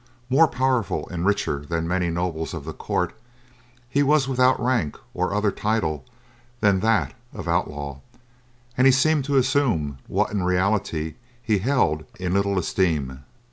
[0.31, 3.13] More powerful and richer than many nobles of the court,
[3.87, 6.05] he was without rank or other title
[6.59, 7.99] than that of outlaw
[8.75, 13.25] and he seemed to assume what in reality he held in little esteem.